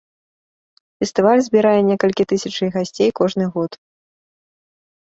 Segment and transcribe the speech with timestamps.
[1.03, 3.81] Фестываль збірае некалькі тысячай гасцей кожны год.